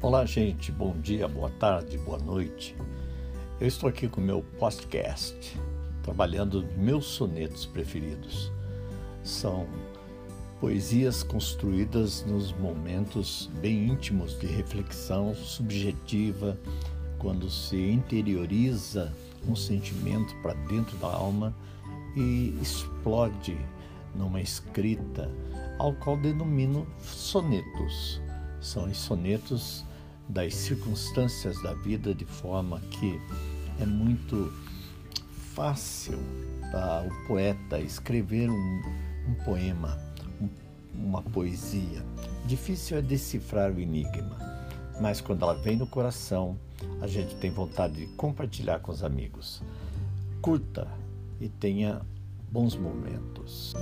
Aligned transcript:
Olá, 0.00 0.24
gente. 0.24 0.70
Bom 0.70 0.96
dia, 1.00 1.26
boa 1.26 1.50
tarde, 1.50 1.98
boa 1.98 2.20
noite. 2.20 2.76
Eu 3.60 3.66
estou 3.66 3.88
aqui 3.88 4.06
com 4.06 4.20
o 4.20 4.24
meu 4.24 4.44
podcast, 4.56 5.60
trabalhando 6.04 6.64
meus 6.76 7.04
sonetos 7.04 7.66
preferidos. 7.66 8.52
São 9.24 9.66
poesias 10.60 11.24
construídas 11.24 12.24
nos 12.24 12.52
momentos 12.52 13.50
bem 13.60 13.88
íntimos 13.88 14.38
de 14.38 14.46
reflexão 14.46 15.34
subjetiva, 15.34 16.56
quando 17.18 17.50
se 17.50 17.76
interioriza 17.76 19.12
um 19.48 19.56
sentimento 19.56 20.32
para 20.42 20.54
dentro 20.68 20.96
da 20.98 21.08
alma 21.08 21.52
e 22.14 22.56
explode 22.62 23.58
numa 24.14 24.40
escrita, 24.40 25.28
ao 25.76 25.92
qual 25.92 26.16
denomino 26.16 26.86
sonetos. 27.00 28.20
São 28.60 28.84
os 28.84 28.96
sonetos 28.96 29.84
das 30.28 30.54
circunstâncias 30.54 31.60
da 31.62 31.72
vida 31.74 32.14
de 32.14 32.24
forma 32.24 32.80
que 32.90 33.20
é 33.80 33.86
muito 33.86 34.52
fácil 35.54 36.18
para 36.70 37.06
o 37.06 37.26
poeta 37.26 37.78
escrever 37.80 38.50
um, 38.50 38.82
um 39.28 39.34
poema, 39.44 39.98
um, 40.40 40.48
uma 40.94 41.22
poesia. 41.22 42.04
Difícil 42.46 42.98
é 42.98 43.02
decifrar 43.02 43.72
o 43.72 43.80
enigma, 43.80 44.36
mas 45.00 45.20
quando 45.20 45.42
ela 45.42 45.54
vem 45.54 45.76
no 45.76 45.86
coração, 45.86 46.58
a 47.00 47.06
gente 47.06 47.34
tem 47.36 47.50
vontade 47.50 47.94
de 47.94 48.06
compartilhar 48.14 48.80
com 48.80 48.92
os 48.92 49.02
amigos. 49.02 49.62
Curta 50.42 50.86
e 51.40 51.48
tenha 51.48 52.00
bons 52.50 52.76
momentos. 52.76 53.74